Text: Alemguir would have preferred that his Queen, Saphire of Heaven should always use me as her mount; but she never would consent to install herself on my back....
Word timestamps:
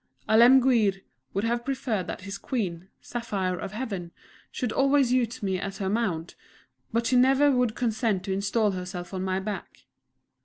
Alemguir 0.27 1.03
would 1.31 1.43
have 1.43 1.63
preferred 1.63 2.07
that 2.07 2.21
his 2.21 2.39
Queen, 2.39 2.87
Saphire 3.03 3.59
of 3.59 3.71
Heaven 3.73 4.09
should 4.51 4.71
always 4.71 5.13
use 5.13 5.43
me 5.43 5.59
as 5.59 5.77
her 5.77 5.89
mount; 5.91 6.33
but 6.91 7.05
she 7.05 7.15
never 7.15 7.51
would 7.51 7.75
consent 7.75 8.23
to 8.23 8.33
install 8.33 8.71
herself 8.71 9.13
on 9.13 9.21
my 9.23 9.39
back.... 9.39 9.83